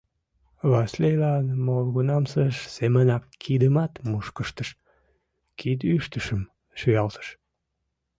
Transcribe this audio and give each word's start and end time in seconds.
Васлийлан 0.71 1.45
молгунамсыж 1.65 2.55
семынак 2.75 3.23
кидымат 3.41 3.93
мушкыктыш, 4.09 4.69
кидӱштышым 5.59 6.41
шуялтыш. 6.79 7.27